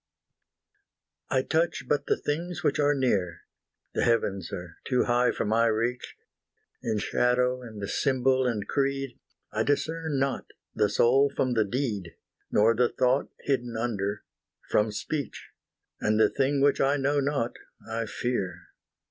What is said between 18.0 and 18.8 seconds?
fear.